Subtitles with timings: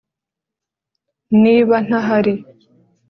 [1.41, 2.33] niba ntahari